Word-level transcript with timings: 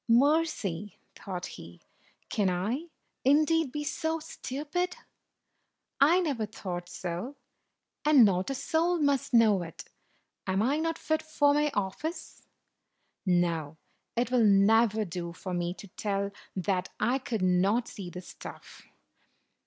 "'Mercy!" 0.09 0.97
thought 1.15 1.45
he. 1.45 1.79
"Can 2.27 2.49
I, 2.49 2.87
indeed, 3.23 3.71
be 3.71 3.83
so 3.83 4.17
stupid? 4.19 4.95
I 5.99 6.19
never 6.21 6.47
thought 6.47 6.89
so, 6.89 7.35
and 8.03 8.25
not 8.25 8.49
a 8.49 8.55
soul 8.55 8.97
must 8.97 9.31
know 9.31 9.61
it. 9.61 9.85
Am 10.47 10.63
I 10.63 10.77
not 10.79 10.97
fit 10.97 11.21
for 11.21 11.53
my 11.53 11.69
office? 11.75 12.47
No, 13.27 13.77
it 14.15 14.31
will 14.31 14.43
never 14.43 15.05
do 15.05 15.33
for 15.33 15.53
me 15.53 15.71
to 15.75 15.87
tell 15.89 16.31
that 16.55 16.89
I 16.99 17.19
could 17.19 17.43
not 17.43 17.87
see 17.87 18.09
the 18.09 18.21
stuff." 18.21 18.87